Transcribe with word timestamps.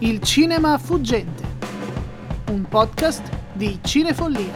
Il 0.00 0.22
cinema 0.22 0.78
fuggente, 0.78 1.42
un 2.50 2.62
podcast 2.68 3.28
di 3.52 3.80
Cinefollia. 3.82 4.54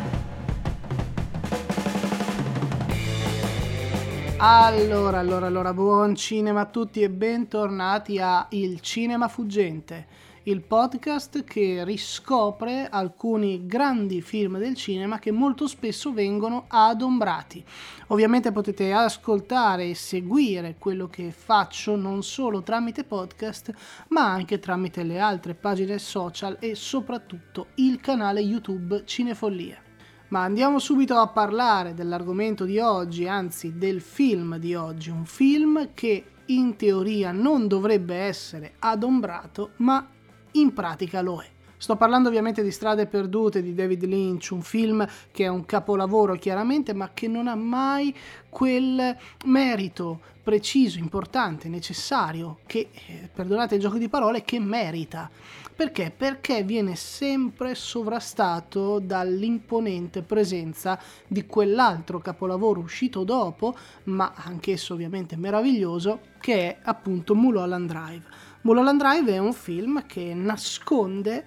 Allora, 4.37 5.19
allora, 5.19 5.47
allora, 5.47 5.75
buon 5.75 6.15
cinema 6.15 6.61
a 6.61 6.67
tutti 6.67 7.01
e 7.01 7.11
bentornati 7.11 8.21
a 8.21 8.47
Il 8.51 8.79
cinema 8.83 9.27
fuggente 9.27 10.07
il 10.45 10.61
podcast 10.63 11.45
che 11.45 11.85
riscopre 11.85 12.89
alcuni 12.89 13.65
grandi 13.65 14.21
film 14.21 14.59
del 14.59 14.75
cinema 14.75 15.21
che 15.21 15.31
molto 15.31 15.69
spesso 15.69 16.13
vengono 16.13 16.65
adombrati. 16.67 17.65
Ovviamente 18.09 18.51
potete 18.51 18.93
ascoltare 18.93 19.89
e 19.89 19.95
seguire 19.95 20.75
quello 20.79 21.07
che 21.07 21.31
faccio 21.31 21.95
non 21.95 22.25
solo 22.25 22.63
tramite 22.63 23.05
podcast, 23.05 23.73
ma 24.09 24.33
anche 24.33 24.59
tramite 24.59 25.05
le 25.05 25.21
altre 25.21 25.55
pagine 25.55 25.99
social 25.99 26.57
e 26.59 26.75
soprattutto 26.75 27.69
il 27.77 28.01
canale 28.01 28.41
YouTube 28.41 29.03
Cinefollia. 29.05 29.81
Ma 30.29 30.43
andiamo 30.43 30.79
subito 30.81 31.15
a 31.19 31.29
parlare 31.29 31.95
dell'argomento 31.95 32.65
di 32.65 32.79
oggi, 32.79 33.29
anzi 33.29 33.77
del 33.77 34.01
film 34.01 34.57
di 34.57 34.75
oggi, 34.75 35.11
un 35.11 35.27
film 35.27 35.91
che 35.95 36.25
in 36.47 36.75
teoria 36.75 37.31
non 37.31 37.69
dovrebbe 37.69 38.17
essere 38.17 38.75
adombrato, 38.79 39.73
ma 39.77 40.09
in 40.53 40.73
pratica 40.73 41.21
lo 41.21 41.41
è. 41.41 41.49
Sto 41.83 41.97
parlando 41.97 42.29
ovviamente 42.29 42.63
di 42.63 42.71
Strade 42.71 43.07
perdute 43.07 43.61
di 43.61 43.75
David 43.75 44.05
Lynch, 44.05 44.51
un 44.53 44.63
film 44.63 45.05
che 45.33 45.45
è 45.45 45.49
un 45.49 45.65
capolavoro 45.65 46.37
chiaramente, 46.37 46.95
ma 46.95 47.11
che 47.13 47.27
non 47.27 47.49
ha 47.49 47.57
mai 47.57 48.15
quel 48.49 49.17
merito 49.47 50.21
preciso, 50.45 51.01
importante, 51.01 51.69
necessario, 51.69 52.59
che, 52.67 52.91
eh, 53.09 53.29
perdonate 53.33 53.75
il 53.75 53.81
gioco 53.81 53.99
di 53.99 54.09
parole, 54.09 54.45
che 54.45 54.61
merita. 54.61 55.29
Perché? 55.75 56.13
Perché 56.17 56.63
viene 56.63 56.95
sempre 56.95 57.75
sovrastato 57.75 59.01
dall'imponente 59.01 60.23
presenza 60.23 60.97
di 61.27 61.47
quell'altro 61.47 62.21
capolavoro 62.21 62.79
uscito 62.79 63.25
dopo, 63.25 63.75
ma 64.05 64.33
anch'esso 64.37 64.95
ovviamente 64.95 65.35
meraviglioso, 65.35 66.21
che 66.39 66.55
è 66.55 66.79
appunto 66.83 67.35
Mulholland 67.35 67.89
Drive. 67.89 68.51
Mulholland 68.63 69.01
Drive 69.01 69.33
è 69.33 69.39
un 69.39 69.53
film 69.53 70.07
che 70.07 70.35
nasconde 70.35 71.45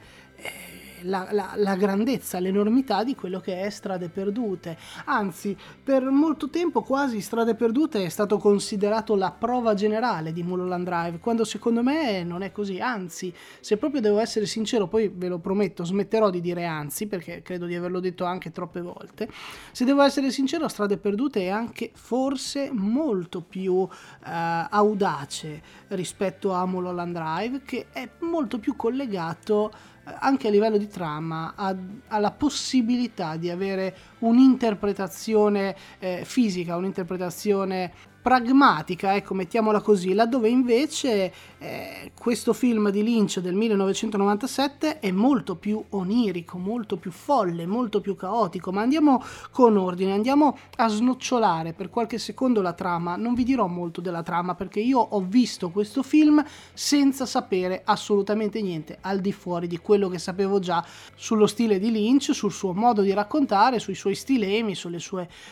la, 1.06 1.28
la, 1.32 1.54
la, 1.56 1.76
grandezza, 1.76 2.40
l'enormità 2.40 3.04
di 3.04 3.16
quello 3.16 3.40
che 3.40 3.62
è 3.62 3.70
Strade 3.70 4.10
Perdute. 4.10 4.78
Anzi, 5.06 5.56
per 5.84 6.04
molto 6.10 6.50
tempo 6.50 6.82
quasi 6.82 7.22
Strade 7.22 7.56
Perdute 7.56 8.04
è 8.04 8.10
stato 8.10 8.38
considerato 8.38 9.16
la 9.16 9.32
prova 9.32 9.74
generale 9.74 10.34
di 10.34 10.44
Mulholland 10.44 10.86
Drive, 10.86 11.20
quando 11.20 11.44
secondo 11.44 11.84
me 11.84 12.24
non 12.24 12.42
è 12.42 12.52
così. 12.52 12.80
Anzi, 12.80 13.34
se 13.60 13.78
proprio 13.78 14.02
devo 14.02 14.20
essere 14.20 14.46
sincero, 14.46 14.88
poi 14.88 15.12
ve 15.14 15.28
lo 15.28 15.40
prometto, 15.40 15.84
smetterò 15.84 16.30
di 16.30 16.42
dire 16.42 16.66
anzi, 16.66 17.08
perché 17.08 17.42
credo 17.42 17.66
di 17.66 17.76
averlo 17.76 18.00
detto 18.00 18.26
anche 18.26 18.52
troppe 18.52 18.82
volte. 18.82 19.30
Se 19.72 19.86
devo 19.86 20.02
essere 20.02 20.32
sincero, 20.32 20.68
Strade 20.68 20.98
Perdute 20.98 21.42
è 21.42 21.50
anche 21.50 21.92
forse 21.94 22.70
molto 22.72 23.42
più 23.42 23.88
eh, 24.26 24.68
audace 24.70 25.62
rispetto 25.90 26.52
a 26.52 26.66
Mulholland 26.66 27.14
Drive, 27.16 27.62
che 27.64 27.88
è 27.92 28.10
molto 28.20 28.60
più 28.60 28.76
collegato 28.76 29.72
anche 30.20 30.48
a 30.48 30.52
livello 30.52 30.78
di 30.78 30.88
trama 30.88 31.54
ha, 31.56 31.76
ha 32.08 32.20
la 32.20 32.32
possibilità 32.32 33.38
di 33.38 33.50
avere 33.50 33.96
un'interpretazione 34.20 35.76
eh, 36.00 36.22
fisica, 36.26 36.76
un'interpretazione 36.76 37.92
pragmatica, 38.26 39.14
ecco, 39.14 39.36
mettiamola 39.36 39.82
così, 39.82 40.12
laddove 40.14 40.50
invece 40.50 41.32
eh, 41.60 42.12
questo 42.20 42.54
film 42.54 42.90
di 42.90 43.04
Lynch 43.04 43.40
del 43.40 43.54
1997 43.54 44.98
è 44.98 45.12
molto 45.12 45.56
più 45.58 45.80
onirico, 45.90 46.58
molto 46.58 46.98
più 46.98 47.12
folle, 47.12 47.68
molto 47.68 48.02
più 48.02 48.16
caotico, 48.16 48.72
ma 48.72 48.82
andiamo 48.82 49.24
con 49.52 49.78
ordine, 49.78 50.12
andiamo 50.12 50.58
a 50.78 50.88
snocciolare 50.88 51.74
per 51.74 51.92
qualche 51.92 52.18
secondo 52.18 52.64
la 52.64 52.74
trama, 52.74 53.16
non 53.16 53.36
vi 53.36 53.44
dirò 53.44 53.68
molto 53.68 54.02
della 54.02 54.24
trama 54.24 54.56
perché 54.56 54.80
io 54.80 54.98
ho 54.98 55.22
visto 55.22 55.70
questo 55.70 56.02
film 56.02 56.44
senza 56.74 57.28
sapere 57.28 57.84
assolutamente 57.86 58.60
niente, 58.60 58.98
al 59.02 59.20
di 59.20 59.34
fuori 59.34 59.68
di 59.68 59.78
quello 59.78 60.10
che 60.10 60.18
sapevo 60.18 60.58
già 60.58 60.84
sullo 61.14 61.46
stile 61.46 61.78
di 61.78 61.92
Lynch, 61.92 62.34
sul 62.34 62.52
suo 62.52 62.74
modo 62.74 63.04
di 63.04 63.14
raccontare, 63.14 63.78
sui 63.78 63.94
suoi 63.94 64.16
stilemi, 64.16 64.74
sue, 64.74 64.98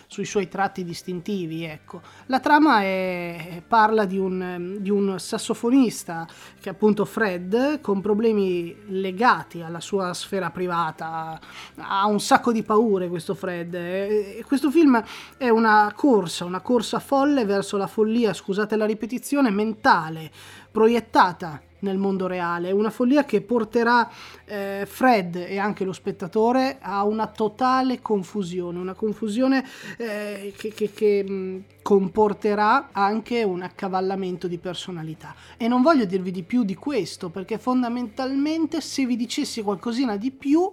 sui 0.08 0.26
suoi 0.26 0.48
tratti 0.48 0.84
distintivi, 0.84 1.66
ecco. 1.66 2.02
La 2.26 2.40
trama 2.40 2.62
trama 2.64 2.82
è, 2.82 3.62
parla 3.68 4.06
di 4.06 4.18
un, 4.18 4.78
di 4.80 4.90
un, 4.90 5.20
sassofonista 5.20 6.26
che 6.62 6.70
è 6.70 6.72
appunto 6.72 7.04
Fred 7.04 7.82
con 7.82 8.00
problemi 8.00 8.74
legati 8.88 9.62
alla 9.62 9.82
sua 9.82 10.14
sfera 10.14 10.50
privata. 10.50 11.40
Ha 11.76 12.06
un 12.06 12.22
sacco 12.22 12.54
di 12.54 12.64
paure 12.64 13.10
questo 13.10 13.36
Fred. 13.36 13.74
E 13.74 14.44
questo 14.48 14.72
film 14.72 15.04
è 15.38 15.50
una 15.50 15.92
corsa 15.94 16.46
una 16.46 16.62
corsa 16.62 17.00
folle 17.00 17.44
verso 17.46 17.76
la 17.76 17.88
follia 17.88 18.34
scusate 18.34 18.78
la 18.78 18.86
ripetizione 18.86 19.50
mentale 19.50 20.32
proiettata 20.72 21.62
nel 21.84 21.98
mondo 21.98 22.28
reale, 22.28 22.72
una 22.72 22.90
follia 22.90 23.24
che 23.24 23.42
porterà 23.42 24.10
eh, 24.46 24.86
Fred 24.88 25.36
e 25.36 25.58
anche 25.58 25.84
lo 25.84 25.94
spettatore 25.94 26.78
a 26.82 27.04
una 27.04 27.28
totale 27.28 28.02
confusione, 28.02 28.80
una 28.80 28.94
confusione 28.94 29.64
eh, 29.98 30.54
che, 30.58 30.74
che, 30.74 30.92
che 30.92 31.64
comporterà 31.82 32.90
anche 32.92 33.44
un 33.44 33.62
accavallamento 33.62 34.48
di 34.48 34.58
personalità. 34.58 35.36
E 35.58 35.68
non 35.68 35.82
voglio 35.82 36.06
dirvi 36.06 36.32
di 36.32 36.44
più 36.44 36.64
di 36.64 36.76
questo, 36.76 37.30
perché 37.30 37.58
fondamentalmente 37.58 38.82
se 38.82 39.06
vi 39.06 39.16
dicessi 39.16 39.62
qualcosina 39.62 40.18
di 40.18 40.32
più 40.32 40.72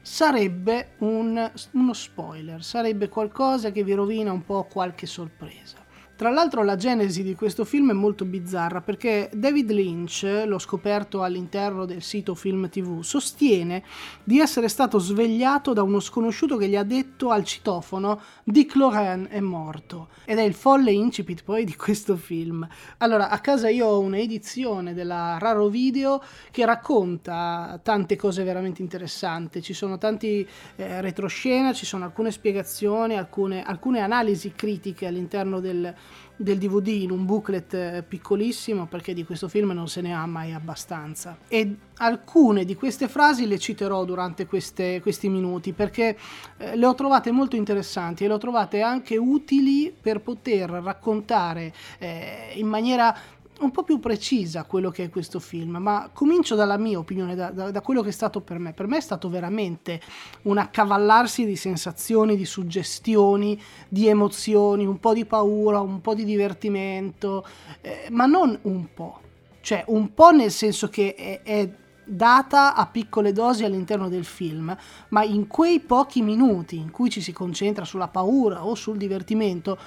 sarebbe 0.00 0.94
un, 0.98 1.50
uno 1.72 1.92
spoiler, 1.92 2.64
sarebbe 2.64 3.08
qualcosa 3.08 3.70
che 3.70 3.84
vi 3.84 3.92
rovina 3.92 4.32
un 4.32 4.44
po' 4.44 4.64
qualche 4.64 5.06
sorpresa. 5.06 5.81
Tra 6.22 6.30
l'altro 6.30 6.62
la 6.62 6.76
genesi 6.76 7.24
di 7.24 7.34
questo 7.34 7.64
film 7.64 7.90
è 7.90 7.94
molto 7.94 8.24
bizzarra 8.24 8.80
perché 8.80 9.28
David 9.34 9.72
Lynch, 9.72 10.44
l'ho 10.46 10.60
scoperto 10.60 11.24
all'interno 11.24 11.84
del 11.84 12.00
sito 12.00 12.36
Film 12.36 12.68
TV, 12.68 13.02
sostiene 13.02 13.82
di 14.22 14.38
essere 14.38 14.68
stato 14.68 15.00
svegliato 15.00 15.72
da 15.72 15.82
uno 15.82 15.98
sconosciuto 15.98 16.56
che 16.56 16.68
gli 16.68 16.76
ha 16.76 16.84
detto 16.84 17.30
al 17.30 17.42
citofono 17.42 18.20
Dick 18.44 18.76
Loren 18.76 19.26
è 19.30 19.40
morto 19.40 20.10
ed 20.24 20.38
è 20.38 20.42
il 20.42 20.54
folle 20.54 20.92
incipit 20.92 21.42
poi 21.42 21.64
di 21.64 21.74
questo 21.74 22.14
film. 22.14 22.64
Allora, 22.98 23.28
a 23.28 23.40
casa 23.40 23.68
io 23.68 23.88
ho 23.88 23.98
un'edizione 23.98 24.94
della 24.94 25.38
Raro 25.40 25.66
Video 25.66 26.22
che 26.52 26.64
racconta 26.64 27.80
tante 27.82 28.14
cose 28.14 28.44
veramente 28.44 28.80
interessanti, 28.80 29.60
ci 29.60 29.74
sono 29.74 29.98
tanti 29.98 30.46
eh, 30.76 31.00
retroscena, 31.00 31.72
ci 31.72 31.84
sono 31.84 32.04
alcune 32.04 32.30
spiegazioni, 32.30 33.18
alcune, 33.18 33.64
alcune 33.64 33.98
analisi 33.98 34.52
critiche 34.52 35.08
all'interno 35.08 35.58
del 35.58 35.92
del 36.36 36.58
DVD 36.58 36.88
in 36.88 37.10
un 37.10 37.24
booklet 37.24 37.74
eh, 37.74 38.04
piccolissimo 38.06 38.86
perché 38.86 39.14
di 39.14 39.24
questo 39.24 39.48
film 39.48 39.70
non 39.70 39.88
se 39.88 40.00
ne 40.00 40.14
ha 40.14 40.26
mai 40.26 40.52
abbastanza. 40.52 41.38
E 41.48 41.76
alcune 41.98 42.64
di 42.64 42.74
queste 42.74 43.08
frasi 43.08 43.46
le 43.46 43.58
citerò 43.58 44.04
durante 44.04 44.46
queste, 44.46 45.00
questi 45.00 45.28
minuti 45.28 45.72
perché 45.72 46.16
eh, 46.56 46.76
le 46.76 46.86
ho 46.86 46.94
trovate 46.94 47.30
molto 47.30 47.56
interessanti 47.56 48.24
e 48.24 48.28
le 48.28 48.34
ho 48.34 48.38
trovate 48.38 48.80
anche 48.80 49.16
utili 49.16 49.94
per 49.98 50.20
poter 50.20 50.70
raccontare 50.70 51.72
eh, 51.98 52.52
in 52.54 52.66
maniera 52.66 53.14
un 53.62 53.70
po' 53.70 53.82
più 53.82 53.98
precisa 53.98 54.64
quello 54.64 54.90
che 54.90 55.04
è 55.04 55.10
questo 55.10 55.38
film, 55.40 55.76
ma 55.76 56.10
comincio 56.12 56.54
dalla 56.54 56.76
mia 56.76 56.98
opinione, 56.98 57.34
da, 57.34 57.50
da, 57.50 57.70
da, 57.70 57.80
quello 57.80 58.02
che 58.02 58.08
è 58.10 58.12
stato 58.12 58.40
per 58.40 58.58
me. 58.58 58.72
Per 58.72 58.86
me 58.86 58.98
è 58.98 59.00
stato 59.00 59.28
veramente 59.28 60.00
un 60.42 60.58
accavallarsi 60.58 61.46
di 61.46 61.56
sensazioni, 61.56 62.36
di 62.36 62.44
suggestioni, 62.44 63.60
di 63.88 64.08
emozioni, 64.08 64.84
un 64.84 64.98
po' 64.98 65.14
di 65.14 65.24
paura, 65.24 65.80
un 65.80 66.00
po' 66.00 66.14
di 66.14 66.24
divertimento, 66.24 67.46
eh, 67.80 68.08
ma 68.10 68.26
non 68.26 68.58
un 68.62 68.86
po', 68.92 69.20
cioè 69.60 69.84
un 69.88 70.12
po' 70.14 70.30
nel 70.30 70.50
senso 70.50 70.88
che 70.88 71.14
è, 71.14 71.40
è 71.42 71.70
data 72.04 72.74
a 72.74 72.86
piccole 72.86 73.32
dosi 73.32 73.64
all'interno 73.64 74.08
del 74.08 74.24
film, 74.24 74.76
ma 75.08 75.22
in 75.22 75.46
quei 75.46 75.80
pochi 75.80 76.22
minuti 76.22 76.76
in 76.76 76.90
cui 76.90 77.10
ci 77.10 77.20
si 77.20 77.32
concentra 77.32 77.84
sulla 77.84 78.08
paura 78.08 78.64
o 78.64 78.74
sul 78.74 78.96
divertimento, 78.96 79.78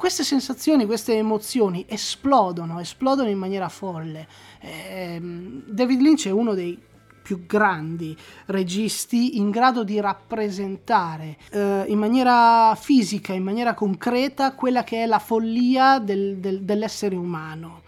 queste 0.00 0.24
sensazioni, 0.24 0.86
queste 0.86 1.14
emozioni 1.14 1.84
esplodono, 1.86 2.80
esplodono 2.80 3.28
in 3.28 3.36
maniera 3.36 3.68
folle. 3.68 4.26
Eh, 4.58 5.20
David 5.20 6.00
Lynch 6.00 6.26
è 6.26 6.30
uno 6.30 6.54
dei 6.54 6.80
più 7.20 7.44
grandi 7.44 8.16
registi 8.46 9.36
in 9.36 9.50
grado 9.50 9.84
di 9.84 10.00
rappresentare 10.00 11.36
eh, 11.50 11.84
in 11.88 11.98
maniera 11.98 12.74
fisica, 12.80 13.34
in 13.34 13.42
maniera 13.42 13.74
concreta, 13.74 14.54
quella 14.54 14.84
che 14.84 15.02
è 15.02 15.06
la 15.06 15.18
follia 15.18 15.98
del, 15.98 16.38
del, 16.38 16.62
dell'essere 16.62 17.14
umano. 17.14 17.82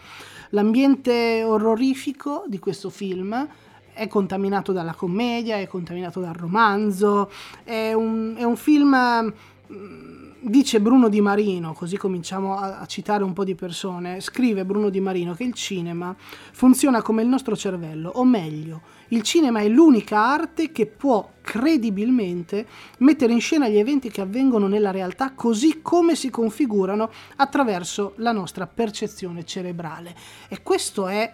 L'ambiente 0.50 1.43
orrorifico 1.43 2.44
di 2.47 2.59
questo 2.59 2.91
film 2.91 3.49
è 3.94 4.06
contaminato 4.06 4.73
dalla 4.73 4.93
commedia, 4.93 5.56
è 5.56 5.67
contaminato 5.67 6.20
dal 6.20 6.35
romanzo, 6.35 7.31
è 7.64 7.94
un, 7.94 8.35
è 8.37 8.44
un 8.44 8.56
film 8.56 9.32
mm, 9.73 10.31
dice 10.42 10.80
Bruno 10.80 11.08
Di 11.08 11.20
Marino, 11.20 11.72
così 11.72 11.96
cominciamo 11.96 12.56
a, 12.56 12.78
a, 12.80 12.86
citare 12.86 13.22
un 13.22 13.32
po' 13.32 13.44
di 13.44 13.54
persone, 13.54 14.20
scrive 14.20 14.64
Bruno 14.64 14.88
Di 14.88 15.00
Marino 15.00 15.34
che 15.34 15.44
il 15.44 15.54
cinema 15.54 16.14
funziona 16.16 17.02
come 17.02 17.22
il 17.22 17.28
nostro 17.28 17.56
cervello, 17.56 18.10
o 18.14 18.24
meglio, 18.24 18.82
il 19.08 19.22
cinema 19.22 19.60
è 19.60 19.68
l'unica 19.68 20.18
arte 20.18 20.72
che 20.72 20.86
può 20.86 21.30
credibilmente 21.40 22.66
mettere 22.98 23.32
in 23.32 23.40
scena 23.40 23.68
gli 23.68 23.78
eventi 23.78 24.10
che 24.10 24.20
avvengono 24.20 24.66
nella 24.66 24.90
realtà 24.90 25.32
così 25.32 25.80
come 25.82 26.14
si 26.16 26.30
configurano 26.30 27.10
attraverso 27.36 28.14
la 28.16 28.32
nostra 28.32 28.66
percezione 28.66 29.44
cerebrale. 29.44 30.14
E 30.48 30.62
questo 30.62 31.06
è 31.06 31.32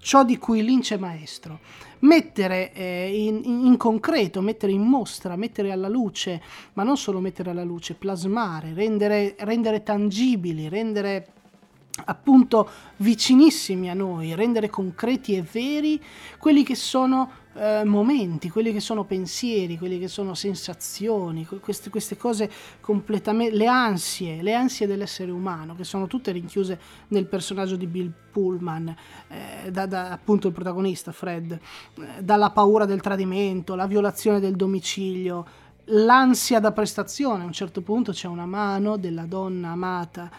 ciò 0.00 0.24
di 0.24 0.38
cui 0.38 0.62
Lynch 0.62 0.92
è 0.92 0.96
maestro. 0.96 1.60
Mettere 2.00 2.72
eh, 2.72 3.24
in, 3.26 3.42
in, 3.44 3.76
concreto, 3.76 4.40
mettere 4.40 4.72
in 4.72 4.82
mostra, 4.82 5.34
mettere 5.36 5.72
alla 5.72 5.88
luce, 5.88 6.40
ma 6.74 6.84
non 6.84 6.96
solo 6.96 7.18
mettere 7.20 7.50
alla 7.50 7.64
luce, 7.64 7.94
plasmare, 7.94 8.72
rendere, 8.72 9.34
rendere 9.38 9.82
tangibili, 9.82 10.68
rendere 10.68 11.32
appunto 12.04 12.68
vicinissimi 12.96 13.90
a 13.90 13.94
noi, 13.94 14.34
rendere 14.34 14.70
concreti 14.70 15.34
e 15.34 15.42
veri 15.42 16.02
quelli 16.38 16.62
che 16.62 16.74
sono 16.74 17.30
eh, 17.54 17.82
momenti, 17.84 18.50
quelli 18.50 18.72
che 18.72 18.80
sono 18.80 19.04
pensieri, 19.04 19.78
quelli 19.78 19.98
che 19.98 20.08
sono 20.08 20.34
sensazioni, 20.34 21.46
queste, 21.60 21.90
queste 21.90 22.16
cose 22.16 22.50
completamente, 22.80 23.56
le 23.56 23.66
ansie, 23.66 24.42
le 24.42 24.54
ansie 24.54 24.86
dell'essere 24.86 25.30
umano, 25.30 25.74
che 25.74 25.84
sono 25.84 26.06
tutte 26.06 26.30
rinchiuse 26.30 26.78
nel 27.08 27.26
personaggio 27.26 27.76
di 27.76 27.86
Bill 27.86 28.12
Pullman, 28.30 28.94
eh, 29.28 29.70
da, 29.70 29.86
da, 29.86 30.10
appunto 30.10 30.46
il 30.46 30.52
protagonista 30.52 31.12
Fred, 31.12 31.52
eh, 31.52 32.22
dalla 32.22 32.50
paura 32.50 32.84
del 32.84 33.00
tradimento, 33.00 33.74
la 33.74 33.86
violazione 33.86 34.40
del 34.40 34.54
domicilio, 34.54 35.66
l'ansia 35.90 36.60
da 36.60 36.72
prestazione, 36.72 37.42
a 37.42 37.46
un 37.46 37.52
certo 37.52 37.80
punto 37.82 38.12
c'è 38.12 38.26
una 38.26 38.46
mano 38.46 38.96
della 38.96 39.24
donna 39.24 39.70
amata 39.70 40.30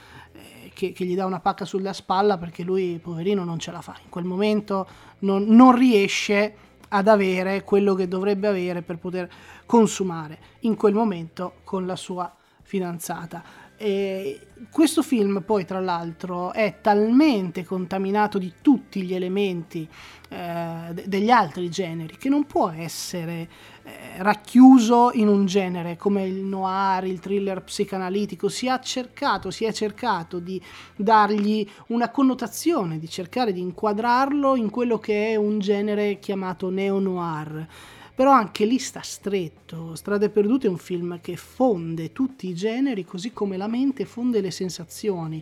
che, 0.79 0.93
che, 0.93 1.03
gli 1.03 1.13
dà 1.13 1.25
una 1.25 1.41
pacca 1.41 1.65
sulla 1.65 1.91
spalla 1.91 2.37
perché 2.37 2.63
lui, 2.63 2.99
poverino, 3.03 3.43
non 3.43 3.59
ce 3.59 3.71
la 3.71 3.81
fa. 3.81 3.97
In 4.01 4.09
quel 4.09 4.23
momento 4.23 4.87
non, 5.19 5.43
non 5.43 5.75
riesce 5.75 6.55
ad 6.87 7.09
avere 7.09 7.65
quello 7.65 7.93
che 7.95 8.07
dovrebbe 8.07 8.47
avere 8.47 8.81
per 8.81 8.97
poter 8.97 9.29
consumare 9.65 10.39
in 10.61 10.77
quel 10.77 10.93
momento 10.93 11.55
con 11.65 11.85
la 11.85 11.97
sua 11.97 12.33
fidanzata. 12.61 13.67
E 13.75 14.47
questo 14.71 15.01
film 15.01 15.41
poi 15.45 15.65
tra 15.65 15.81
l'altro 15.81 16.53
è 16.53 16.79
talmente 16.81 17.65
contaminato 17.65 18.37
di 18.37 18.53
tutti 18.61 19.01
gli 19.01 19.13
elementi 19.13 19.87
eh, 20.29 21.03
degli 21.05 21.29
altri 21.29 21.69
generi 21.69 22.15
che 22.17 22.29
non 22.29 22.45
può 22.45 22.69
essere 22.69 23.49
eh, 23.89 24.23
racchiuso 24.23 25.11
in 25.13 25.27
un 25.27 25.45
genere 25.45 25.97
come 25.97 26.25
il 26.25 26.43
noir, 26.43 27.05
il 27.05 27.19
thriller 27.19 27.63
psicanalitico. 27.63 28.49
Si 28.49 28.67
è 28.67 28.79
cercato, 28.79 29.49
si 29.49 29.65
è 29.65 29.73
cercato 29.73 30.39
di 30.39 30.61
dargli 30.95 31.67
una 31.87 32.09
connotazione, 32.09 32.99
di 32.99 33.09
cercare 33.09 33.51
di 33.51 33.61
inquadrarlo 33.61 34.55
in 34.55 34.69
quello 34.69 34.99
che 34.99 35.31
è 35.31 35.35
un 35.35 35.59
genere 35.59 36.19
chiamato 36.19 36.69
neo-noir 36.69 37.67
però 38.19 38.33
anche 38.33 38.65
lì 38.65 38.79
sta 38.79 38.99
stretto. 38.99 39.95
Strade 39.95 40.27
perdute 40.29 40.67
è 40.67 40.69
un 40.69 40.77
film 40.77 41.21
che 41.21 41.37
fonde 41.37 42.11
tutti 42.11 42.49
i 42.49 42.53
generi 42.53 43.05
così 43.05 43.31
come 43.31 43.55
la 43.55 43.67
mente 43.67 44.03
fonde 44.03 44.41
le 44.41 44.51
sensazioni. 44.51 45.41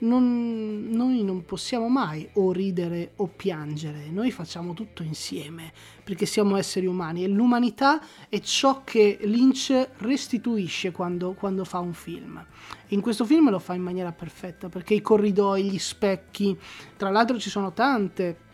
Non, 0.00 0.88
noi 0.90 1.24
non 1.24 1.46
possiamo 1.46 1.88
mai 1.88 2.28
o 2.34 2.52
ridere 2.52 3.12
o 3.16 3.28
piangere, 3.34 4.10
noi 4.10 4.30
facciamo 4.30 4.74
tutto 4.74 5.02
insieme 5.02 5.72
perché 6.04 6.26
siamo 6.26 6.58
esseri 6.58 6.84
umani 6.84 7.24
e 7.24 7.28
l'umanità 7.28 7.98
è 8.28 8.40
ciò 8.40 8.84
che 8.84 9.16
Lynch 9.22 9.88
restituisce 9.96 10.90
quando, 10.90 11.32
quando 11.32 11.64
fa 11.64 11.78
un 11.78 11.94
film. 11.94 12.44
In 12.88 13.00
questo 13.00 13.24
film 13.24 13.48
lo 13.48 13.58
fa 13.58 13.72
in 13.72 13.82
maniera 13.82 14.12
perfetta 14.12 14.68
perché 14.68 14.92
i 14.92 15.00
corridoi, 15.00 15.64
gli 15.64 15.78
specchi, 15.78 16.54
tra 16.98 17.08
l'altro 17.08 17.38
ci 17.38 17.48
sono 17.48 17.72
tante 17.72 18.47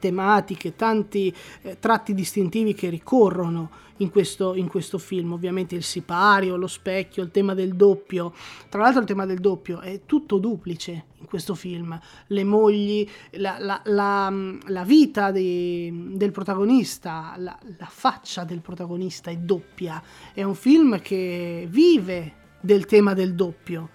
tematiche, 0.00 0.74
tanti 0.74 1.32
eh, 1.62 1.78
tratti 1.78 2.12
distintivi 2.14 2.74
che 2.74 2.88
ricorrono 2.88 3.70
in 3.98 4.10
questo, 4.10 4.54
in 4.54 4.66
questo, 4.66 4.98
film. 4.98 5.32
Ovviamente 5.32 5.76
il 5.76 5.84
sipario, 5.84 6.56
lo 6.56 6.66
specchio, 6.66 7.22
il 7.22 7.30
tema 7.30 7.54
del 7.54 7.74
doppio. 7.74 8.32
Tra 8.68 8.82
l'altro 8.82 9.00
il 9.00 9.06
tema 9.06 9.26
del 9.26 9.38
doppio 9.38 9.80
è 9.80 10.00
tutto 10.06 10.38
duplice 10.38 11.04
in 11.18 11.26
questo 11.26 11.54
film. 11.54 11.98
Le 12.26 12.44
mogli, 12.44 13.08
la, 13.32 13.56
la, 13.58 13.80
la, 13.84 14.32
la 14.66 14.84
vita 14.84 15.30
di, 15.30 16.12
del 16.14 16.32
protagonista, 16.32 17.34
la, 17.36 17.58
faccia 17.88 18.44
del 18.44 18.60
protagonista 18.60 19.30
è 19.30 19.36
doppia. 19.36 20.02
È 20.32 20.42
un 20.42 20.54
film 20.54 21.00
che 21.00 21.66
vive 21.70 22.34
del 22.60 22.86
tema 22.86 23.14
del 23.14 23.34
doppio. 23.34 23.90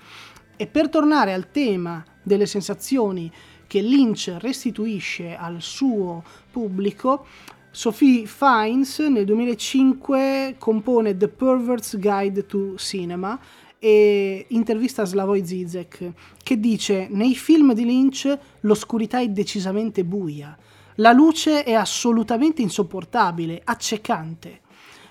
E 0.58 0.68
per 0.68 0.88
tornare 0.88 1.34
al 1.34 1.52
tema 1.52 2.04
delle 2.24 2.46
sensazioni 2.46 3.30
che 3.76 3.82
Lynch 3.82 4.34
restituisce 4.40 5.36
al 5.36 5.62
suo 5.62 6.24
pubblico, 6.50 7.26
Sophie 7.72 8.26
Fiennes 8.26 9.00
nel 9.00 9.26
2005 9.26 10.56
compone 10.58 11.18
The 11.18 11.28
Pervert's 11.28 12.00
Guide 12.00 12.46
to 12.46 12.78
Cinema 12.78 13.38
e 13.78 14.46
intervista 14.48 15.04
Slavoj 15.04 15.44
Zizek 15.44 16.12
che 16.42 16.58
dice 16.58 17.10
nei 17.12 17.36
film 17.36 17.74
di 17.74 17.84
Lynch 17.84 18.40
l'oscurità 18.62 19.20
è 19.20 19.28
decisamente 19.28 20.06
buia, 20.06 20.58
la 20.96 21.12
luce 21.12 21.66
è 21.66 21.74
assolutamente 21.74 22.62
insopportabile, 22.62 23.60
accecante, 23.62 24.62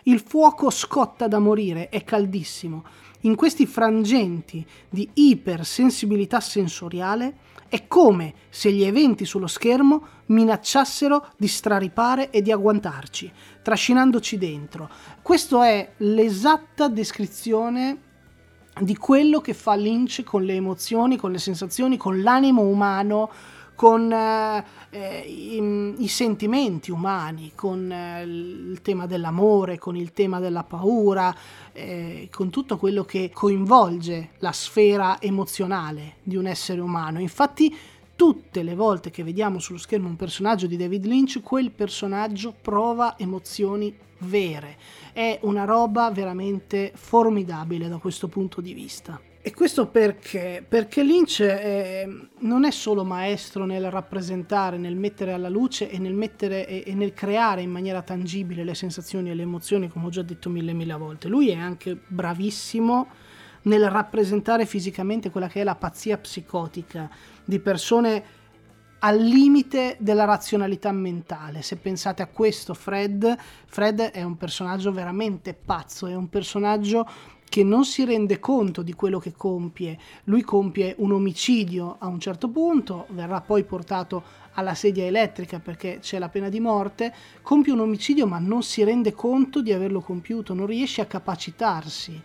il 0.05 0.21
fuoco 0.21 0.71
scotta 0.71 1.29
da 1.29 1.39
morire, 1.39 1.89
è 1.89 2.05
caldissimo. 2.05 2.85
In 3.21 3.37
questi 3.37 3.67
frangenti 3.67 4.65
di 4.89 5.09
ipersensibilità 5.15 6.41
sensoriale 6.41 7.37
è 7.69 7.87
come 7.87 8.35
se 8.51 8.71
gli 8.71 8.85
eventi 8.85 9.25
sullo 9.25 9.47
schermo 9.47 10.07
minacciassero 10.27 11.29
di 11.37 11.49
straripare 11.49 12.31
e 12.31 12.43
di 12.43 12.53
agguantarci, 12.53 13.33
trascinandoci 13.63 14.37
dentro. 14.39 14.91
Questa 15.23 15.67
è 15.67 15.93
l'esatta 15.99 16.89
descrizione 16.89 17.99
di 18.81 18.97
quello 18.97 19.41
che 19.41 19.55
fa 19.55 19.75
Lynch 19.75 20.23
con 20.23 20.45
le 20.45 20.55
emozioni, 20.55 21.17
con 21.17 21.33
le 21.33 21.39
sensazioni, 21.39 21.97
con 21.97 22.23
l'animo 22.23 22.63
umano 22.63 23.31
con 23.75 24.13
eh, 24.13 24.65
eh, 24.91 25.19
i, 25.27 25.95
i, 25.99 26.09
sentimenti 26.09 26.91
umani, 26.91 27.53
con 27.55 27.91
eh, 27.91 28.23
il 28.23 28.81
tema 28.83 29.07
dell'amore, 29.07 29.79
con 29.79 29.97
il 29.97 30.13
tema 30.13 30.39
della 30.41 30.63
paura, 30.63 31.35
eh, 31.73 32.29
con 32.31 32.51
tutto 32.51 32.77
quello 32.77 33.05
che 33.05 33.31
coinvolge 33.33 34.31
la 34.39 34.53
sfera 34.53 35.21
emozionale 35.21 36.17
di 36.23 36.37
un 36.37 36.47
essere 36.47 36.81
umano. 36.81 37.19
Infatti 37.19 37.75
tutte 38.17 38.63
le 38.63 38.75
volte 38.75 39.11
che 39.11 39.25
vediamo 39.25 39.59
sullo 39.59 39.79
schermo 39.79 40.09
un 40.09 40.17
personaggio 40.17 40.67
di 40.67 40.77
David 40.77 41.05
Lynch, 41.05 41.41
quel 41.43 41.71
personaggio 41.73 42.55
prova 42.61 43.19
emozioni 43.19 43.95
vere. 44.19 44.77
È 45.13 45.39
una 45.43 45.65
roba 45.65 46.11
veramente 46.11 46.93
formidabile 46.95 47.89
da 47.89 47.99
questo 47.99 48.29
punto 48.29 48.61
di 48.61 48.73
vista. 48.73 49.21
E 49.47 49.53
questo 49.53 49.89
perché? 49.89 50.65
Perché 50.67 51.03
Lynch 51.03 51.43
è, 51.43 52.09
non 52.39 52.65
è 52.65 52.71
solo 52.71 53.05
maestro 53.05 53.67
nel 53.67 53.91
rappresentare, 53.91 54.79
nel 54.79 54.97
mettere 54.97 55.35
alla 55.35 55.51
luce 55.51 55.91
e 55.91 55.99
nel, 55.99 56.15
mettere, 56.15 56.67
e, 56.67 56.85
e 56.87 56.95
nel 56.95 57.13
creare 57.13 57.61
in 57.61 57.71
maniera 57.71 58.01
tangibile 58.01 58.65
le 58.65 58.75
sensazioni 58.75 59.29
e 59.29 59.35
le 59.35 59.43
emozioni, 59.43 59.91
come 59.91 60.07
ho 60.07 60.09
già 60.09 60.23
detto 60.23 60.49
mille 60.49 60.73
mille 60.73 60.95
volte. 60.95 61.29
Lui 61.29 61.51
è 61.51 61.57
anche 61.57 61.95
bravissimo 61.95 63.07
nel 63.65 63.91
rappresentare 63.91 64.65
fisicamente 64.65 65.29
quella 65.29 65.49
che 65.49 65.61
è 65.61 65.65
la 65.65 65.75
pazzia 65.75 66.17
psicotica 66.17 67.11
di 67.45 67.59
persone 67.59 68.25
al 69.01 69.19
limite 69.19 69.99
della 70.01 70.25
razionalità 70.25 70.91
mentale. 70.91 71.61
Se 71.61 71.77
pensate 71.77 72.23
a 72.23 72.29
questo, 72.29 72.73
Fred, 72.73 73.37
Fred 73.67 74.01
è 74.01 74.23
un 74.23 74.39
personaggio 74.39 74.91
veramente 74.91 75.53
pazzo, 75.53 76.07
è 76.07 76.15
un 76.15 76.31
personaggio 76.31 77.07
che 77.55 77.63
non 77.63 77.85
si 77.85 78.05
rende 78.05 78.41
conto 78.41 78.83
di 78.83 78.95
quello 78.95 79.21
che 79.21 79.33
compie. 79.33 79.97
Lui 80.25 80.43
compie 80.43 80.97
un 80.99 81.13
omicidio 81.13 81.95
a 82.01 82.09
un 82.09 82.19
certo 82.19 82.49
punto, 82.49 83.07
verrà 83.11 83.41
poi 83.43 83.63
portato 83.63 84.25
alla 84.55 84.75
sedia 84.75 85.05
elettrica 85.05 85.61
perché 85.61 86.01
c'è 86.01 86.19
la 86.19 86.29
pena 86.29 86.49
di 86.49 86.59
morte, 86.59 87.15
compie 87.43 87.73
un 87.73 87.79
omicidio 87.79 88.27
ma 88.27 88.41
non 88.41 88.65
si 88.65 88.83
rende 88.83 89.13
conto 89.13 89.63
di 89.63 89.73
averlo 89.73 90.01
compiuto, 90.01 90.53
non 90.53 90.67
riesce 90.67 91.01
a 91.01 91.07
capacitarsi 91.07 92.21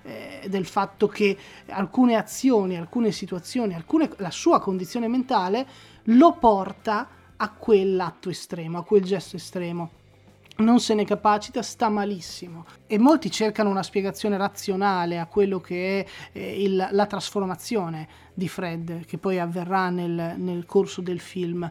eh, 0.00 0.46
del 0.48 0.64
fatto 0.64 1.08
che 1.08 1.36
alcune 1.66 2.14
azioni, 2.14 2.78
alcune 2.78 3.12
situazioni, 3.12 3.74
alcune, 3.74 4.10
la 4.16 4.30
sua 4.30 4.60
condizione 4.60 5.08
mentale 5.08 5.66
lo 6.04 6.38
porta 6.38 7.06
a 7.36 7.50
quell'atto 7.50 8.30
estremo, 8.30 8.78
a 8.78 8.84
quel 8.84 9.02
gesto 9.02 9.36
estremo 9.36 9.99
non 10.60 10.80
se 10.80 10.94
ne 10.94 11.04
capacita, 11.04 11.62
sta 11.62 11.88
malissimo. 11.88 12.64
E 12.86 12.98
molti 12.98 13.30
cercano 13.30 13.70
una 13.70 13.82
spiegazione 13.82 14.36
razionale 14.36 15.18
a 15.18 15.26
quello 15.26 15.60
che 15.60 16.00
è 16.00 16.06
eh, 16.32 16.62
il, 16.62 16.88
la 16.90 17.06
trasformazione 17.06 18.08
di 18.34 18.48
Fred, 18.48 19.04
che 19.04 19.18
poi 19.18 19.38
avverrà 19.38 19.90
nel, 19.90 20.34
nel 20.36 20.66
corso 20.66 21.00
del 21.00 21.20
film. 21.20 21.68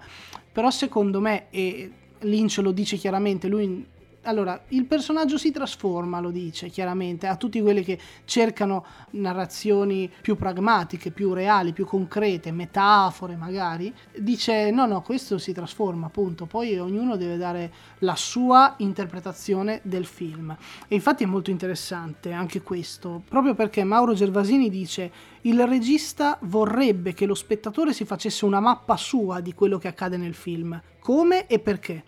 Però 0.52 0.70
secondo 0.70 1.20
me, 1.22 1.46
e 1.50 1.92
Lynch 2.20 2.58
lo 2.58 2.72
dice 2.72 2.98
chiaramente, 2.98 3.48
lui 3.48 3.86
allora, 4.24 4.62
il 4.70 4.86
personaggio 4.86 5.38
si 5.38 5.52
trasforma, 5.52 6.20
lo 6.20 6.32
dice 6.32 6.70
chiaramente, 6.70 7.28
a 7.28 7.36
tutti 7.36 7.62
quelli 7.62 7.84
che 7.84 7.98
cercano 8.26 8.86
narrazioni 9.12 10.12
più 10.22 10.36
pragmatiche, 10.36 11.12
più 11.12 11.34
reali, 11.34 11.72
più 11.72 11.86
concrete, 11.86 12.52
metafore 12.52 13.36
magari, 13.36 13.94
dice 14.18 14.72
no, 14.72 14.86
no, 14.86 15.02
questo 15.02 15.38
si 15.38 15.54
trasforma, 15.54 16.08
appunto, 16.08 16.46
poi 16.46 16.78
ognuno 16.78 17.16
deve 17.16 17.38
dare 17.38 17.72
la 18.00 18.16
sua 18.16 18.76
interpretazione 18.78 19.80
del 19.84 20.06
film. 20.06 20.56
E 20.88 20.96
infatti 20.96 21.24
è 21.24 21.28
molto 21.28 21.50
interessante 21.50 22.32
anche 22.32 22.62
questo, 22.62 23.22
proprio 23.28 23.54
perché 23.54 23.84
Mauro 23.84 24.14
Gervasini 24.14 24.70
dice 24.70 25.12
il 25.42 25.66
regista 25.66 26.38
vorrebbe 26.42 27.14
che 27.14 27.26
lo 27.26 27.36
spettatore 27.36 27.94
si 27.94 28.04
facesse 28.04 28.44
una 28.44 28.60
mappa 28.60 28.98
sua 28.98 29.40
di 29.40 29.54
quello 29.54 29.78
che 29.78 29.88
accade 29.88 30.18
nel 30.18 30.34
film, 30.34 30.80
come 31.00 31.48
e 31.48 31.60
perché. 31.60 32.04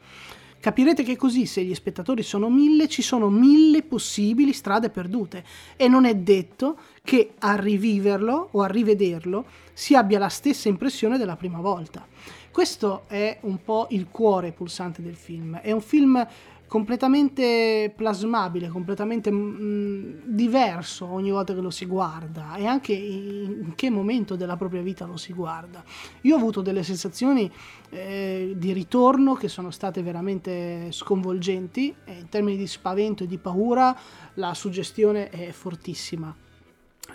Capirete 0.62 1.02
che 1.02 1.16
così, 1.16 1.48
se 1.48 1.64
gli 1.64 1.74
spettatori 1.74 2.22
sono 2.22 2.48
mille, 2.48 2.88
ci 2.88 3.02
sono 3.02 3.30
mille 3.30 3.82
possibili 3.82 4.54
strade 4.54 4.92
perdute 4.92 5.44
e 5.76 5.88
non 5.88 6.06
è 6.06 6.14
detto 6.14 6.78
che 7.04 7.32
a 7.40 7.56
riviverlo 7.56 8.50
o 8.52 8.62
a 8.62 8.68
rivederlo 8.68 9.44
si 9.74 9.96
abbia 9.96 10.20
la 10.20 10.30
stessa 10.30 10.70
impressione 10.70 11.18
della 11.18 11.36
prima 11.36 11.60
volta. 11.60 12.06
Questo 12.52 13.06
è 13.08 13.40
un 13.42 13.64
po' 13.64 13.88
il 13.90 14.08
cuore 14.12 14.52
pulsante 14.52 15.02
del 15.02 15.16
film. 15.16 15.58
È 15.58 15.72
un 15.72 15.82
film 15.82 16.24
completamente 16.72 17.92
plasmabile, 17.94 18.70
completamente 18.70 19.30
mh, 19.30 19.58
mm, 19.62 20.20
diverso 20.24 21.06
ogni 21.06 21.30
volta 21.30 21.54
che 21.54 21.60
lo 21.60 21.70
si 21.70 21.86
guarda 21.86 22.56
e 22.56 22.66
anche 22.66 22.94
in 22.94 23.74
che 23.76 23.90
momento 23.90 24.38
della 24.38 24.56
propria 24.56 24.82
vita 24.82 25.06
lo 25.06 25.18
si 25.18 25.34
guarda. 25.34 25.84
Io 26.22 26.34
ho 26.34 26.38
avuto 26.38 26.62
delle 26.62 26.84
sensazioni 26.84 27.52
eh, 27.90 28.54
di 28.56 28.72
ritorno 28.72 29.34
che 29.34 29.50
sono 29.50 29.70
state 29.70 30.02
veramente 30.02 30.94
sconvolgenti 30.94 31.94
e 32.06 32.14
in 32.20 32.30
termini 32.30 32.56
di 32.56 32.68
spavento 32.68 33.26
e 33.26 33.28
di 33.28 33.38
paura 33.38 33.94
la 34.36 34.54
suggestione 34.54 35.28
è 35.28 35.52
fortissima. 35.52 36.34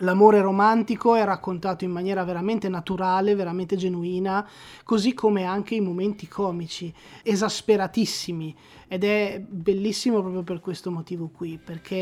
L'amore 0.00 0.40
romantico 0.40 1.14
è 1.14 1.24
raccontato 1.24 1.84
in 1.84 1.90
maniera 1.90 2.22
veramente 2.24 2.68
naturale, 2.68 3.34
veramente 3.34 3.76
genuina, 3.76 4.46
così 4.84 5.14
come 5.14 5.44
anche 5.44 5.74
i 5.74 5.80
momenti 5.80 6.28
comici, 6.28 6.92
esasperatissimi. 7.22 8.54
Ed 8.88 9.04
è 9.04 9.42
bellissimo 9.46 10.20
proprio 10.20 10.42
per 10.42 10.60
questo 10.60 10.90
motivo 10.90 11.28
qui, 11.28 11.58
perché 11.62 11.96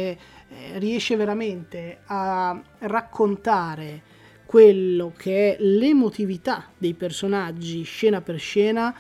eh, 0.48 0.78
riesce 0.78 1.14
veramente 1.14 2.00
a 2.06 2.60
raccontare 2.80 4.02
quello 4.44 5.12
che 5.16 5.56
è 5.56 5.62
l'emotività 5.62 6.70
dei 6.76 6.94
personaggi 6.94 7.82
scena 7.82 8.20
per 8.20 8.38
scena 8.38 8.94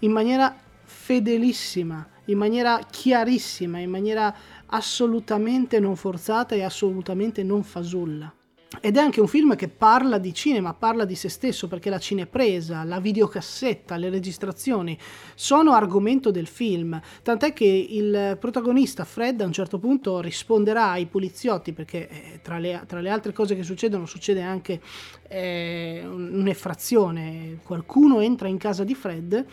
in 0.00 0.10
maniera 0.10 0.54
fedelissima, 0.82 2.06
in 2.26 2.38
maniera 2.38 2.80
chiarissima, 2.88 3.78
in 3.78 3.90
maniera 3.90 4.34
assolutamente 4.66 5.78
non 5.78 5.96
forzata 5.96 6.54
e 6.54 6.62
assolutamente 6.62 7.42
non 7.42 7.62
fasulla. 7.62 8.32
Ed 8.78 8.96
è 8.96 9.00
anche 9.00 9.20
un 9.20 9.26
film 9.26 9.56
che 9.56 9.66
parla 9.66 10.18
di 10.18 10.32
cinema, 10.32 10.74
parla 10.74 11.04
di 11.04 11.16
se 11.16 11.28
stesso, 11.28 11.66
perché 11.66 11.90
la 11.90 11.98
cinepresa, 11.98 12.84
la 12.84 13.00
videocassetta, 13.00 13.96
le 13.96 14.10
registrazioni 14.10 14.96
sono 15.34 15.72
argomento 15.72 16.30
del 16.30 16.46
film. 16.46 17.00
Tant'è 17.22 17.52
che 17.52 17.64
il 17.64 18.36
protagonista 18.38 19.04
Fred 19.04 19.40
a 19.40 19.46
un 19.46 19.52
certo 19.52 19.80
punto 19.80 20.20
risponderà 20.20 20.90
ai 20.90 21.06
poliziotti, 21.06 21.72
perché 21.72 22.08
eh, 22.08 22.40
tra, 22.42 22.58
le, 22.58 22.84
tra, 22.86 23.00
le, 23.00 23.10
altre 23.10 23.32
cose 23.32 23.56
che 23.56 23.64
succedono 23.64 24.06
succede 24.06 24.40
anche 24.40 24.80
eh, 25.26 26.04
un'effrazione. 26.06 27.58
Qualcuno 27.64 28.20
entra 28.20 28.46
in 28.46 28.56
casa 28.56 28.84
di 28.84 28.94
Fred 28.94 29.46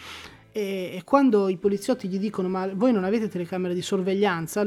e, 0.52 0.92
e 0.94 1.02
quando 1.04 1.50
i 1.50 1.58
poliziotti 1.58 2.08
gli 2.08 2.20
dicono 2.20 2.50
ma 2.50 2.70
voi 2.72 2.92
non 2.92 3.04
avete 3.04 3.28
telecamere 3.30 3.74
di 3.74 3.82
sorveglianza, 3.82 4.64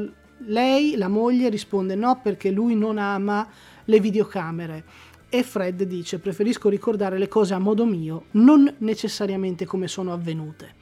lei, 0.46 0.96
la 0.96 1.08
moglie, 1.08 1.48
risponde 1.48 1.94
no 1.94 2.20
perché 2.22 2.50
lui 2.50 2.74
non 2.74 2.98
ama 2.98 3.46
le 3.90 4.00
videocamere. 4.00 4.84
E 5.28 5.42
Fred 5.42 5.82
dice 5.82 6.18
preferisco 6.18 6.68
ricordare 6.68 7.18
le 7.18 7.28
cose 7.28 7.54
a 7.54 7.58
modo 7.58 7.84
mio, 7.84 8.24
non 8.32 8.72
necessariamente 8.78 9.66
come 9.66 9.86
sono 9.86 10.12
avvenute. 10.12 10.74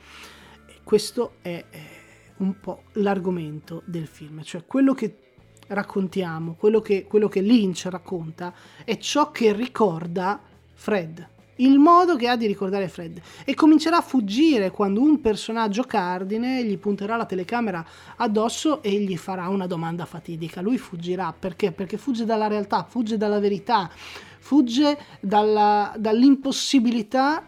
E 0.66 0.74
questo 0.84 1.36
è 1.42 1.64
un 2.36 2.60
po' 2.60 2.84
l'argomento 2.92 3.82
del 3.84 4.06
film, 4.06 4.42
cioè 4.42 4.64
quello 4.64 4.94
che 4.94 5.16
raccontiamo, 5.68 6.54
quello 6.54 6.80
che, 6.80 7.04
quello 7.06 7.28
che 7.28 7.40
Lynch 7.40 7.86
racconta 7.86 8.54
è 8.84 8.96
ciò 8.96 9.30
che 9.30 9.52
ricorda 9.52 10.40
Fred 10.72 11.36
il 11.58 11.78
modo 11.78 12.16
che 12.16 12.28
ha 12.28 12.36
di 12.36 12.46
ricordare 12.46 12.88
Fred 12.88 13.20
e 13.44 13.54
comincerà 13.54 13.98
a 13.98 14.02
fuggire 14.02 14.70
quando 14.70 15.00
un 15.00 15.20
personaggio 15.20 15.82
cardine 15.82 16.64
gli 16.64 16.78
punterà 16.78 17.16
la 17.16 17.24
telecamera 17.24 17.84
addosso 18.16 18.82
e 18.82 18.90
gli 19.00 19.16
farà 19.16 19.48
una 19.48 19.66
domanda 19.66 20.04
fatidica. 20.04 20.60
Lui 20.60 20.78
fuggirà 20.78 21.34
perché? 21.36 21.72
Perché 21.72 21.96
fugge 21.96 22.24
dalla 22.24 22.46
realtà, 22.46 22.84
fugge 22.88 23.16
dalla 23.16 23.40
verità, 23.40 23.90
fugge 24.38 24.98
dalla, 25.20 25.92
dall'impossibilità 25.96 27.44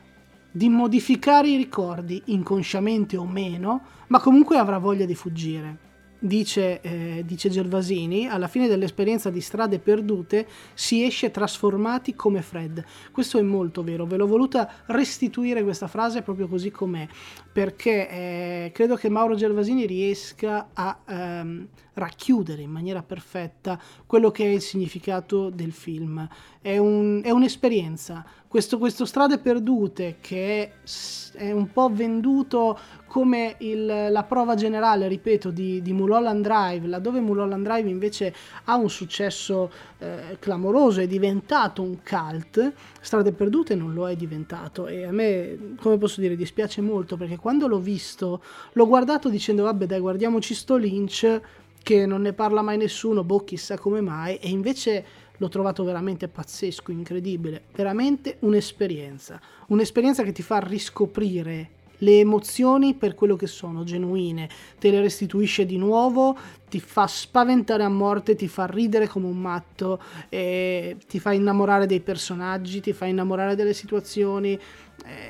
di 0.53 0.69
modificare 0.69 1.49
i 1.49 1.57
ricordi, 1.57 2.21
inconsciamente 2.27 3.17
o 3.17 3.25
meno, 3.25 3.83
ma 4.09 4.19
comunque 4.19 4.59
avrà 4.59 4.79
voglia 4.79 5.05
di 5.05 5.15
fuggire 5.15 5.89
dice, 6.21 6.81
eh, 6.81 7.23
dice 7.27 7.49
Gervasini, 7.49 8.29
alla 8.29 8.47
fine 8.47 8.69
dell'esperienza 8.69 9.31
di 9.31 9.41
strade 9.41 9.79
perdute 9.79 10.47
si 10.75 11.03
esce 11.03 11.31
trasformati 11.31 12.15
come 12.15 12.43
Fred. 12.43 12.85
Questo 13.11 13.39
è 13.39 13.43
molto 13.43 13.83
vero, 13.83 14.07
ve 14.07 14.17
l'ho 14.17 14.27
voluta 14.27 14.71
restituire 14.87 15.63
questa 15.63 15.89
frase 15.89 16.23
proprio 16.23 16.47
così 16.47 16.71
com'è, 16.71 17.09
perché 17.53 18.09
eh, 18.09 18.71
credo 18.73 18.95
che 18.97 19.09
Mauro 19.09 19.35
Gervasini 19.35 19.87
riesca 19.87 20.69
a 20.73 20.99
ehm, 21.07 21.67
racchiudere 21.95 22.63
in 22.63 22.71
maniera 22.71 23.03
perfetta 23.03 23.79
quello 24.07 24.31
che 24.31 24.45
è 24.45 24.49
il 24.49 24.61
significato 24.61 25.51
del 25.51 25.73
film. 25.73 26.27
È, 26.61 26.77
un, 26.77 27.21
è 27.25 27.31
un'esperienza. 27.31 28.25
Questo, 28.47 28.79
questo 28.79 29.05
Strade 29.05 29.39
Perdute 29.39 30.17
che 30.21 30.63
è, 30.63 31.39
è 31.39 31.53
un 31.53 31.71
po' 31.71 31.89
venduto 31.89 32.79
come 33.11 33.57
il, 33.59 34.07
la 34.09 34.23
prova 34.23 34.55
generale, 34.55 35.09
ripeto, 35.09 35.51
di, 35.51 35.83
di 35.83 35.93
Mulholland 35.93 36.45
Drive, 36.45 36.87
laddove 36.87 37.19
Mulholland 37.19 37.65
Drive 37.65 37.91
invece 37.91 38.33
ha 38.67 38.77
un 38.77 38.89
successo 38.89 39.69
eh, 39.99 40.37
clamoroso, 40.39 41.01
è 41.01 41.09
diventato 41.09 41.83
un 41.83 41.99
cult, 42.09 42.73
Strade 43.01 43.33
Perdute 43.33 43.75
non 43.75 43.95
lo 43.95 44.09
è 44.09 44.15
diventato. 44.15 44.87
E 44.87 45.03
a 45.03 45.11
me, 45.11 45.75
come 45.81 45.99
posso 45.99 46.21
dire, 46.21 46.37
dispiace 46.37 46.83
molto 46.83 47.17
perché 47.17 47.37
quando 47.37 47.67
l'ho 47.67 47.81
visto 47.81 48.41
l'ho 48.75 48.87
guardato 48.87 49.29
dicendo 49.29 49.65
vabbè 49.65 49.87
dai 49.87 49.99
guardiamoci 49.99 50.55
sto 50.55 50.77
Lynch 50.77 51.41
che 51.83 52.07
non 52.07 52.23
ne 52.23 52.33
parla 52.33 52.63
mai 52.63 52.77
nessuno, 52.77 53.25
boh 53.25 53.43
chissà 53.43 53.77
come 53.77 54.01
mai. 54.01 54.37
E 54.37 54.51
invece 54.51 55.05
l'ho 55.37 55.49
trovato 55.49 55.83
veramente 55.83 56.29
pazzesco, 56.29 56.93
incredibile, 56.93 57.65
veramente 57.75 58.37
un'esperienza, 58.43 59.41
un'esperienza 59.67 60.23
che 60.23 60.31
ti 60.31 60.43
fa 60.43 60.61
riscoprire 60.61 61.79
le 62.01 62.19
emozioni 62.19 62.95
per 62.95 63.15
quello 63.15 63.37
che 63.37 63.47
sono, 63.47 63.83
genuine, 63.85 64.49
te 64.79 64.91
le 64.91 65.01
restituisce 65.01 65.65
di 65.65 65.79
nuovo, 65.79 66.37
ti 66.69 66.81
fa 66.81 67.07
spaventare 67.07 67.83
a 67.83 67.89
morte, 67.89 68.35
ti 68.35 68.47
fa 68.47 68.67
ridere 68.67 69.09
come 69.09 69.27
un 69.27 69.39
matto, 69.39 70.01
ti 70.29 71.19
fa 71.19 71.33
innamorare 71.33 71.87
dei 71.87 72.01
personaggi, 72.01 72.81
ti 72.81 72.93
fa 72.93 73.07
innamorare 73.07 73.55
delle 73.55 73.75
situazioni, 73.75 74.59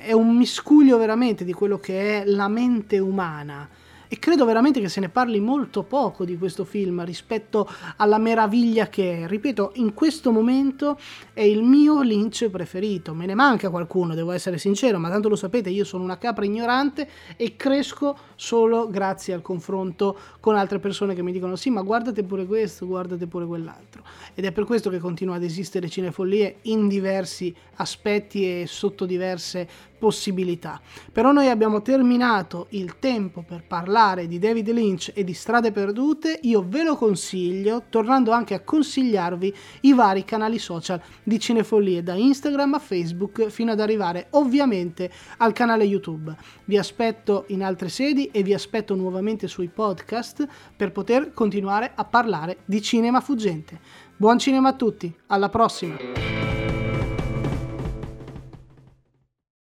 è 0.05 0.12
un 0.12 0.37
miscuglio 0.37 0.99
veramente 0.99 1.45
di 1.45 1.53
quello 1.53 1.79
che 1.79 2.23
è 2.23 2.25
la 2.27 2.49
mente 2.49 2.99
umana 2.99 3.69
e 4.12 4.19
credo 4.19 4.45
veramente 4.45 4.81
che 4.81 4.88
se 4.88 4.99
ne 4.99 5.09
parli 5.09 5.38
molto 5.38 5.85
poco 5.85 6.25
di 6.25 6.37
questo 6.37 6.64
film 6.64 7.05
rispetto 7.05 7.71
alla 7.99 8.19
meraviglia 8.19 8.88
che 8.88 9.23
è. 9.23 9.29
Ripeto, 9.29 9.75
in 9.75 9.95
questo 9.95 10.33
momento 10.33 10.99
è 11.33 11.43
il 11.43 11.62
mio 11.62 12.02
Lynch 12.02 12.49
preferito. 12.49 13.14
Me 13.14 13.26
ne 13.26 13.37
manca 13.37 13.71
qualcuno, 13.71 14.17
devo 14.17 14.33
essere 14.33 14.59
sincero, 14.59 14.99
ma 14.99 15.09
tanto 15.09 15.29
lo 15.29 15.37
sapete, 15.37 15.71
io 15.71 15.85
sono 15.85 16.02
una 16.02 16.19
capra 16.19 16.45
ignorante 16.45 17.09
e 17.37 17.55
cresco 17.55 18.19
solo 18.35 18.88
grazie 18.88 19.33
al 19.33 19.43
confronto 19.43 20.19
con 20.40 20.57
altre 20.57 20.81
persone 20.81 21.14
che 21.14 21.23
mi 21.23 21.31
dicono 21.31 21.55
sì, 21.55 21.71
ma 21.71 21.83
guardate 21.83 22.25
pure 22.25 22.47
questo, 22.47 22.87
guardate 22.87 23.29
pure 23.29 23.47
quell'altro. 23.47 24.02
Ed 24.35 24.45
è 24.45 24.50
per 24.50 24.64
questo 24.64 24.90
che 24.90 24.99
continua 24.99 25.37
ad 25.37 25.45
esistere 25.45 25.88
Cinefollie 25.88 26.57
in 26.62 26.88
diversi 26.88 27.55
aspetti 27.76 28.62
e 28.62 28.67
sotto 28.67 29.07
diverse 29.07 29.69
possibilità. 30.00 30.80
Però 31.12 31.30
noi 31.30 31.49
abbiamo 31.49 31.83
terminato 31.83 32.66
il 32.71 32.99
tempo 32.99 33.45
per 33.47 33.64
parlare 33.64 34.26
di 34.26 34.38
David 34.38 34.71
Lynch 34.71 35.12
e 35.14 35.23
di 35.23 35.35
Strade 35.35 35.71
Perdute, 35.71 36.40
io 36.42 36.64
ve 36.66 36.83
lo 36.83 36.97
consiglio, 36.97 37.85
tornando 37.90 38.33
anche 38.33 38.54
a 38.54 38.61
consigliarvi 38.61 39.54
i 39.83 39.92
vari 39.92 40.25
canali 40.25 40.59
social 40.59 41.00
di 41.23 41.38
Cinefollie, 41.38 42.02
da 42.02 42.14
Instagram 42.14 42.75
a 42.75 42.78
Facebook, 42.78 43.49
fino 43.49 43.73
ad 43.73 43.80
arrivare 43.80 44.28
ovviamente 44.30 45.12
al 45.37 45.52
canale 45.52 45.85
YouTube. 45.85 46.35
Vi 46.64 46.78
aspetto 46.78 47.45
in 47.49 47.62
altre 47.62 47.90
sedi 47.90 48.30
e 48.33 48.42
vi 48.42 48.54
aspetto 48.54 48.95
nuovamente 48.95 49.47
sui 49.47 49.69
podcast 49.69 50.49
per 50.75 50.90
poter 50.90 51.33
continuare 51.35 51.92
a 51.95 52.04
parlare 52.04 52.59
di 52.64 52.80
cinema 52.80 53.21
fuggente. 53.21 53.78
Buon 54.16 54.38
cinema 54.38 54.71
a 54.71 54.75
tutti, 54.75 55.14
alla 55.26 55.50
prossima! 55.50 56.40